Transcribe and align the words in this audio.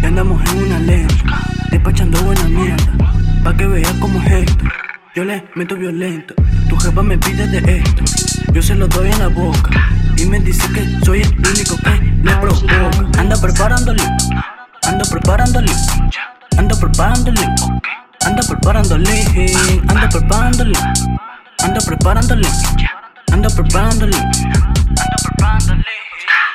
Y 0.00 0.06
andamos 0.06 0.50
en 0.50 0.62
una 0.62 0.78
lenta, 0.78 1.14
despachando 1.70 2.22
buena 2.22 2.44
mierda. 2.44 2.92
Pa' 3.42 3.56
que 3.56 3.66
veas 3.66 3.92
cómo 3.94 4.22
es 4.22 4.32
esto. 4.32 4.64
Yo 5.16 5.24
le 5.24 5.44
meto 5.56 5.74
violento. 5.74 6.34
Tu 6.68 6.76
jefa 6.76 7.02
me 7.02 7.18
pide 7.18 7.48
de 7.48 7.78
esto. 7.78 8.04
Yo 8.52 8.62
se 8.62 8.76
lo 8.76 8.86
doy 8.86 9.10
en 9.10 9.18
la 9.18 9.28
boca. 9.28 9.70
Y 10.16 10.24
me 10.26 10.38
dice 10.38 10.68
que 10.72 11.04
soy 11.04 11.22
el 11.22 11.36
único 11.36 11.76
que 11.78 11.90
le 12.22 12.36
provoca. 12.36 12.94
Anda 13.18 13.92
link. 13.92 14.51
Ando 14.84 15.04
link. 15.04 15.28
Ando 15.28 15.60
link. 15.60 15.76
Ando 16.98 17.30
link. 17.30 18.56
Ando 18.66 18.96
link. 18.98 19.18
Ando 20.42 20.64
link. 20.64 22.52
Ando 23.32 23.46
link. 23.46 23.74
Ando 23.74 24.06
link. 24.06 24.26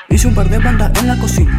Hice 0.10 0.28
un 0.28 0.36
par 0.36 0.50
de 0.50 0.58
bandas 0.58 0.92
en 1.00 1.08
la 1.08 1.18
cocina. 1.18 1.56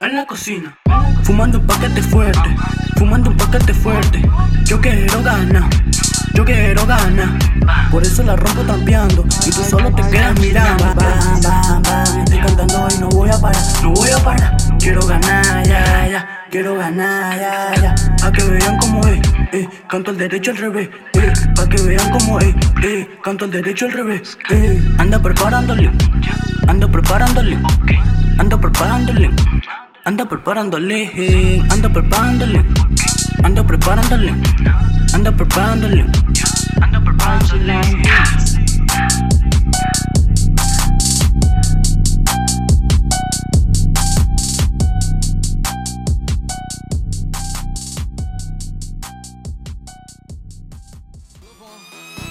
En 0.00 0.16
la 0.16 0.26
cocina. 0.26 0.76
Fumando 1.22 1.58
un 1.58 1.66
paquete 1.66 2.02
fuerte. 2.02 2.56
Fumando 2.96 3.30
un 3.30 3.36
paquete 3.36 3.72
fuerte. 3.72 4.22
Yo 4.64 4.80
quiero 4.80 5.22
ganar. 5.22 5.68
Yo 6.34 6.44
quiero 6.44 6.84
ganar. 6.86 7.28
Por 7.90 8.02
eso 8.02 8.22
la 8.22 8.36
rompo 8.36 8.62
tampeando. 8.62 9.24
Y 9.46 9.50
tú 9.50 9.62
solo 9.62 9.94
te 9.94 10.02
quedas 10.10 10.38
mirando. 10.40 10.84
Bam, 10.94 11.40
bam, 11.42 11.82
bam. 11.82 12.18
Estoy 12.24 12.38
cantando 12.40 12.88
y 12.94 12.98
no 12.98 13.08
voy 13.08 13.30
a 13.30 13.38
parar. 13.38 13.62
No 13.82 13.90
voy 13.92 14.10
a 14.10 14.18
parar. 14.18 14.56
Quiero 14.78 15.06
ganar. 15.06 15.43
Quiero 16.54 16.76
ganar, 16.76 17.36
ya, 17.36 17.74
ya. 17.82 17.94
A 18.24 18.30
que 18.30 18.44
vean 18.44 18.78
cómo 18.78 19.04
es. 19.08 19.20
Eh, 19.52 19.68
canto 19.88 20.12
el 20.12 20.18
derecho 20.18 20.52
al 20.52 20.58
revés. 20.58 20.88
Eh, 21.14 21.32
pa' 21.56 21.68
que 21.68 21.82
vean 21.82 22.08
cómo 22.12 22.38
es. 22.38 22.54
Eh, 22.84 23.08
canto 23.24 23.46
el 23.46 23.50
derecho 23.50 23.86
al 23.86 23.92
revés. 23.92 24.38
Eh, 24.50 24.80
anda 24.98 25.18
preparándole. 25.20 25.90
Ando 26.68 26.88
preparándole. 26.88 27.58
Ando 28.38 28.60
preparándole. 28.60 29.30
Ando 30.04 30.28
preparándole. 30.28 31.64
Ando 31.70 31.92
preparándole. 31.92 32.64
Ando 33.42 33.66
preparándole. 33.66 34.34
Ando 35.12 35.36
preparándole. 35.36 36.06
Ando 36.80 37.02
preparándole. 37.02 37.80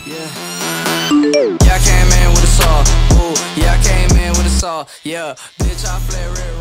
Yeah, 0.06 0.28
I 1.08 1.80
came 1.80 2.10
in 2.20 2.30
with 2.32 2.44
a 2.44 2.48
saw. 2.48 2.84
Ooh, 3.14 3.34
yeah, 3.56 3.72
I 3.72 3.84
came 3.84 4.12
in 4.20 4.32
with 4.32 4.46
a 4.46 4.50
saw. 4.50 4.86
Yeah, 5.04 5.34
bitch, 5.60 5.86
I 5.86 5.98
flare 6.00 6.53